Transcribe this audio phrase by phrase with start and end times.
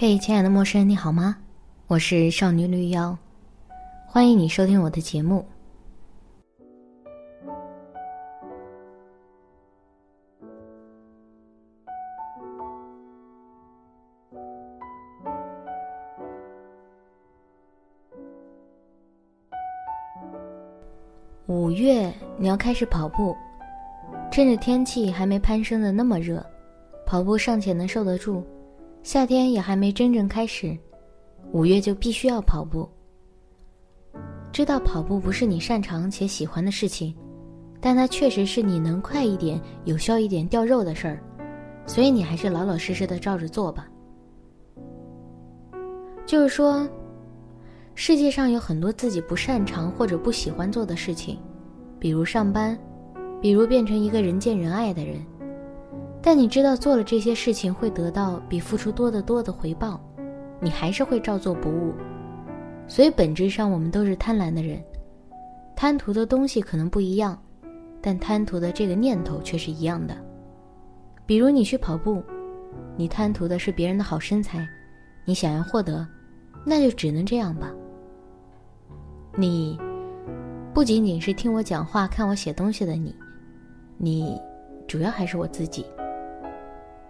[0.00, 1.36] 嘿，亲爱的陌生人，你好吗？
[1.88, 3.18] 我是少女绿妖，
[4.06, 5.44] 欢迎你收听我的节目。
[21.46, 23.36] 五月你要开始跑步，
[24.30, 26.40] 趁着天气还没攀升的那么热，
[27.04, 28.46] 跑步尚且能受得住。
[29.08, 30.76] 夏天也还没真正开始，
[31.52, 32.86] 五月就必须要跑步。
[34.52, 37.16] 知道跑步不是你擅长且喜欢的事情，
[37.80, 41.24] 但它确实是你能快一点、有效一点掉肉的事儿，
[41.86, 43.88] 所以你还是老老实实的照着做吧。
[46.26, 46.86] 就是说，
[47.94, 51.38] 世界上有很多自己不擅长或者不喜欢做的事情，
[51.98, 52.78] 比如上班，
[53.40, 55.24] 比如变成一个人见人爱的人。
[56.30, 59.98] 但你知道做了这些事情会得到比付出多得多的回报，
[60.60, 61.94] 你还是会照做不误。
[62.86, 64.78] 所以本质上我们都是贪婪的人，
[65.74, 67.42] 贪图的东西可能不一样，
[68.02, 70.14] 但贪图的这个念头却是一样的。
[71.24, 72.22] 比如你去跑步，
[72.94, 74.68] 你贪图的是别人的好身材，
[75.24, 76.06] 你想要获得，
[76.62, 77.72] 那就只能这样吧。
[79.34, 79.80] 你
[80.74, 83.16] 不仅仅是听我讲话、看我写东西的你，
[83.96, 84.38] 你
[84.86, 85.86] 主要还是我自己。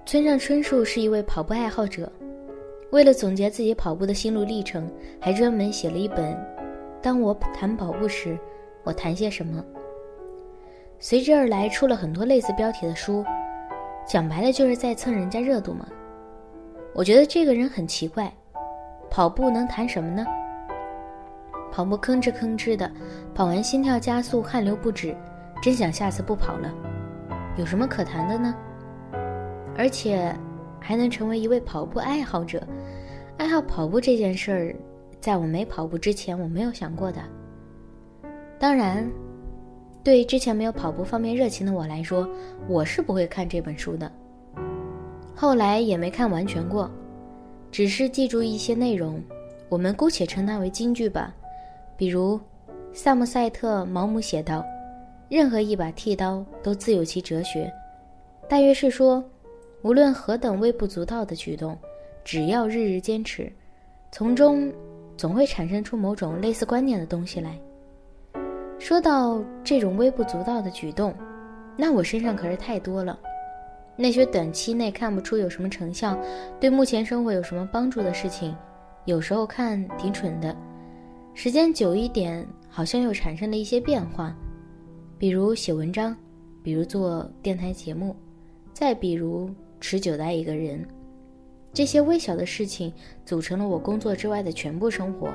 [0.09, 2.11] 村上春树是一位跑步爱好者，
[2.93, 6.33] 为了总结自己跑步的心路历程，还专门写了一本
[7.03, 8.39] 《当我谈跑步时，
[8.85, 9.63] 我谈些什么》。
[10.99, 13.23] 随之而来，出了很多类似标题的书，
[14.07, 15.87] 讲白了就是在蹭人家热度嘛。
[16.95, 18.33] 我觉得这个人很奇怪，
[19.11, 20.25] 跑步能谈什么呢？
[21.71, 22.91] 跑步吭哧吭哧的，
[23.35, 25.15] 跑完心跳加速，汗流不止，
[25.63, 26.73] 真想下次不跑了，
[27.59, 28.55] 有什么可谈的呢？
[29.79, 30.35] 而且，
[30.81, 32.61] 还能成为一位跑步爱好者。
[33.37, 34.77] 爱好跑步这件事儿，
[35.21, 37.23] 在我没跑步之前，我没有想过的。
[38.59, 39.09] 当然，
[40.03, 42.29] 对之前没有跑步方面热情的我来说，
[42.67, 44.11] 我是不会看这本书的。
[45.33, 46.91] 后来也没看完全过，
[47.71, 49.23] 只是记住一些内容，
[49.69, 51.33] 我们姑且称它为金句吧。
[51.97, 52.41] 比如，
[52.93, 54.65] 萨姆塞特·毛姆写道
[55.31, 57.73] ：“任何一把剃刀都自有其哲学。”
[58.51, 59.25] 大约是说。
[59.89, 61.75] 无论何等微不足道的举动，
[62.23, 63.51] 只要日日坚持，
[64.13, 64.71] 从中
[65.17, 67.59] 总会产生出某种类似观念的东西来。
[68.79, 71.15] 说到这种微不足道的举动，
[71.75, 73.19] 那我身上可是太多了。
[73.97, 76.15] 那些短期内看不出有什么成效，
[76.61, 78.55] 对目前生活有什么帮助的事情，
[79.07, 80.55] 有时候看挺蠢的，
[81.33, 84.37] 时间久一点，好像又产生了一些变化。
[85.17, 86.15] 比如写文章，
[86.63, 88.15] 比如做电台节目，
[88.75, 89.51] 再比如。
[89.81, 90.87] 持久的爱一个人，
[91.73, 92.93] 这些微小的事情
[93.25, 95.29] 组成了我工作之外的全部生活。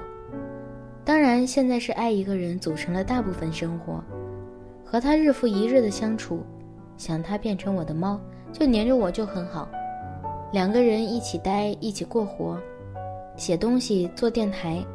[1.06, 4.04] 当然，现在是爱一个人组成了大部分生活，
[4.86, 6.42] 和他日复一日的相处，
[6.98, 8.20] 想他变成我的猫，
[8.52, 9.70] 就黏着我就很好。
[10.52, 12.58] 两个人一起待，一起过活，
[13.36, 14.86] 写东西、做电台、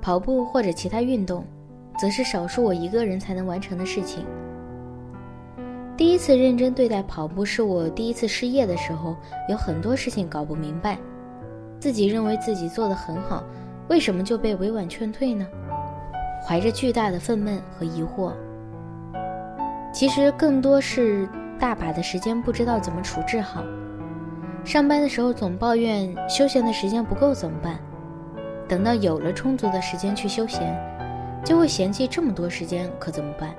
[0.00, 1.44] 跑步或者其他运动，
[2.00, 4.24] 则是少数我一个人才能完成的事情。
[5.98, 9.16] 第一次认真对待跑步是我第一次失业的时候，
[9.48, 10.96] 有很多事情搞不明白，
[11.80, 13.42] 自己认为自己做得很好，
[13.88, 15.44] 为什么就被委婉劝退呢？
[16.46, 18.32] 怀着巨大的愤懑和疑惑。
[19.92, 21.28] 其实更多是
[21.58, 23.64] 大把的时间不知道怎么处置好。
[24.64, 27.76] 上班的时候总抱怨休闲的时间不够怎么办？
[28.68, 30.78] 等到有了充足的时间去休闲，
[31.44, 33.52] 就会嫌弃这么多时间可怎么办？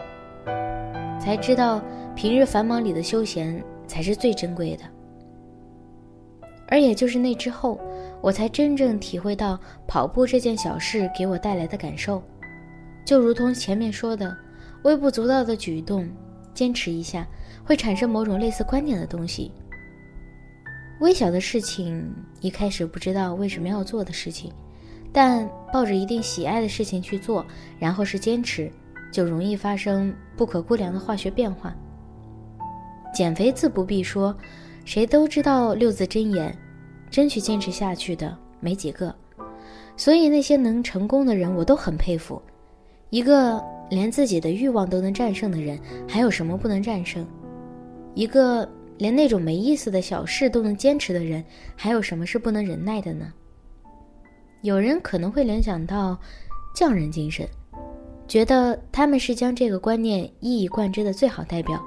[1.20, 1.82] 才知道。
[2.16, 4.84] 平日繁忙里的休闲才是最珍贵的，
[6.68, 7.80] 而也就是那之后，
[8.20, 12.22] 我才真正体会到跑步这件小事给我带来的感受，
[13.06, 14.36] 就如同前面说的，
[14.84, 16.10] 微不足道的举动，
[16.54, 17.26] 坚持一下
[17.64, 19.50] 会产生某种类似观点的东西。
[21.00, 22.06] 微小的事情，
[22.42, 24.52] 一开始不知道为什么要做的事情，
[25.14, 27.46] 但抱着一定喜爱的事情去做，
[27.80, 28.70] 然后是坚持，
[29.12, 31.76] 就容易发生不可估量的化学变化。
[33.14, 34.36] 减肥自不必说，
[34.86, 36.56] 谁都知道六字真言，
[37.10, 39.14] 争取坚持下去的没几个。
[39.98, 42.42] 所以那些能成功的人，我都很佩服。
[43.10, 47.26] 一个连自己的欲望都能战胜的人，还有什么不能战胜？
[48.14, 48.68] 一个
[48.98, 51.44] 连那种没意思的小事都能坚持的人，
[51.76, 53.34] 还有什么是不能忍耐的呢？
[54.62, 56.18] 有人可能会联想到
[56.76, 57.48] 匠人精神，
[58.30, 61.84] 觉得他们是将这个观念一以贯之的最好代表。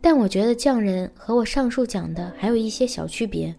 [0.00, 3.54] 但我觉得匠人和我上述讲的还有一些小区别，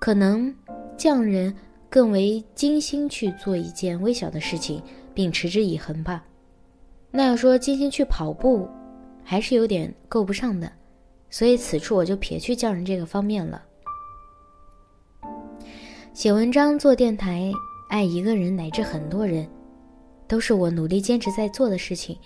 [0.00, 0.52] 可能
[0.96, 1.54] 匠人
[1.90, 4.82] 更为精心去做一件微小的事情，
[5.14, 6.24] 并持之以恒吧。
[7.10, 8.66] 那要说精心去跑步，
[9.22, 10.72] 还是有点够不上的，
[11.28, 13.62] 所以此处我就撇去匠人这个方面了。
[16.14, 17.52] 写文章、做电台、
[17.90, 19.46] 爱一个人乃至很多人，
[20.28, 22.16] 都是我努力坚持在做的事情，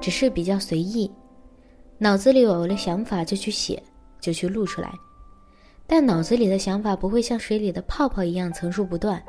[0.00, 1.10] 只是比较随意，
[1.98, 3.82] 脑子里有了想法就去写，
[4.20, 4.92] 就去录出来。
[5.86, 9.20] 但脑子里的想法不会像水里的泡泡一样层出不穷，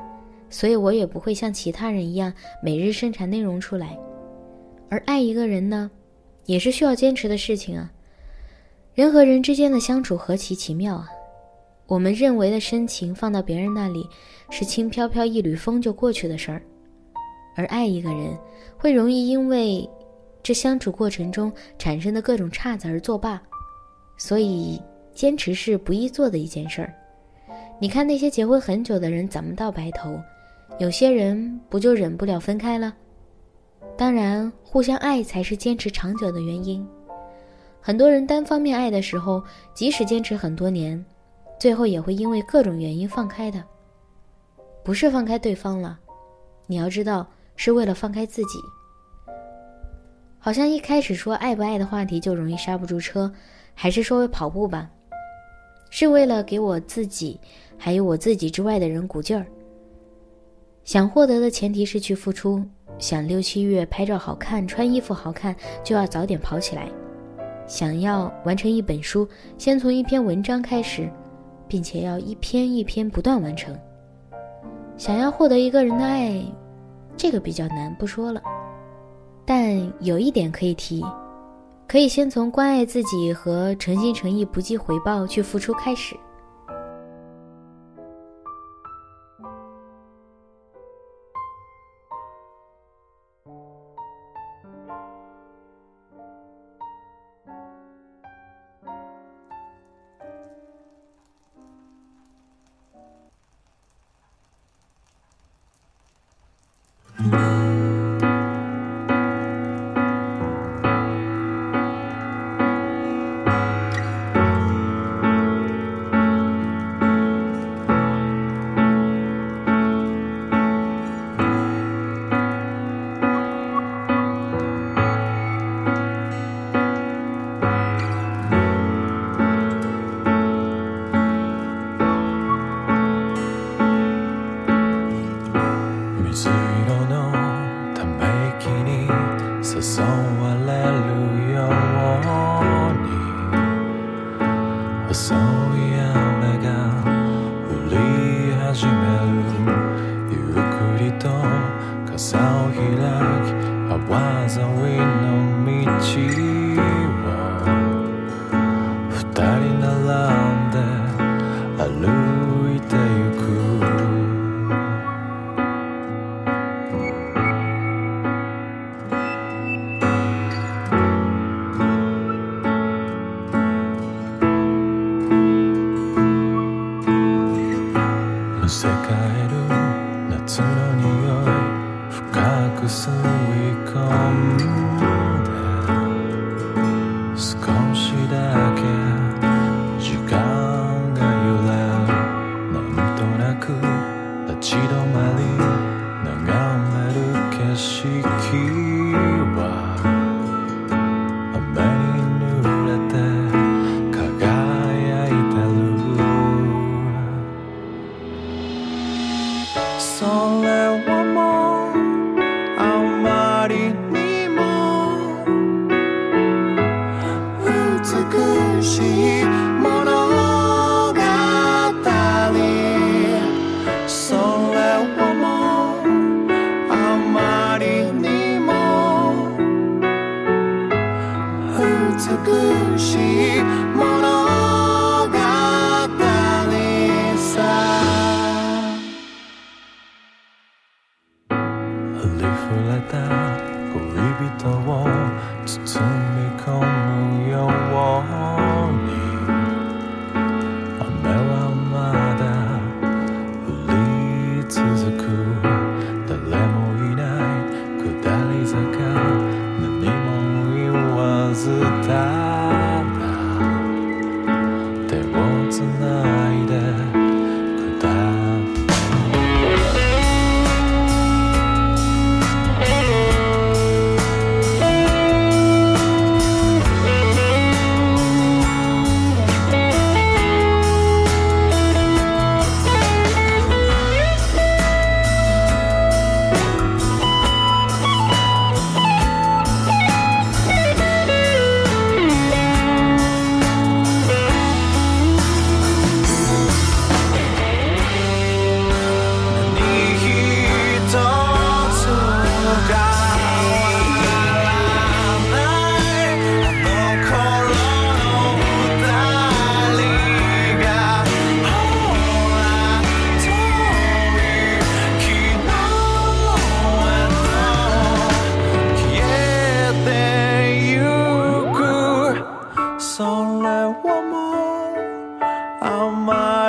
[0.49, 2.33] 所以我也不会像其他人一样
[2.63, 3.97] 每日生产内容出来。
[4.89, 5.91] 而爱一个人呢，
[6.45, 7.91] 也是需要坚持的事情啊。
[8.93, 11.09] 人和人之间的相处何其奇妙啊！
[11.87, 14.07] 我们认为的深情，放到别人那里
[14.49, 16.61] 是轻飘飘一缕风就过去的事儿，
[17.55, 18.37] 而爱一个人，
[18.77, 19.89] 会容易因为
[20.43, 23.41] 这相处过程中产生的各种岔子而作罢。
[24.17, 24.81] 所以，
[25.13, 26.93] 坚持是不易做的一件事儿。
[27.79, 30.19] 你看那些结婚很久的人怎么到白头？
[30.77, 32.93] 有些人不就忍不了分开了？
[33.97, 36.85] 当然，互相爱才是坚持长久的原因。
[37.79, 39.43] 很多人单方面爱的时候，
[39.73, 41.03] 即使坚持很多年，
[41.59, 43.63] 最后也会因为各种原因放开的。
[44.83, 45.99] 不是放开对方了，
[46.67, 48.59] 你要知道是为了放开自己。
[50.39, 53.31] 好像一开始说爱不爱的话题就容易刹不住车，
[53.73, 54.89] 还是说跑步吧，
[55.89, 57.39] 是为了给我自己，
[57.77, 59.45] 还有我自己之外的人鼓劲儿。
[60.83, 62.63] 想获得的前提是去付出。
[62.97, 65.53] 想六七月拍照好看，穿衣服好看，
[65.83, 66.87] 就要早点跑起来。
[67.67, 69.27] 想要完成一本书，
[69.57, 71.09] 先从一篇文章开始，
[71.67, 73.75] 并且要一篇一篇不断完成。
[74.95, 76.39] 想要获得一个人的爱，
[77.17, 78.41] 这个比较难，不说了。
[79.45, 81.03] 但有一点可以提，
[81.87, 86.15] 可以先从关爱自己和诚心诚意、不计回报去付出开始。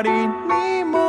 [0.04, 1.05] anymore.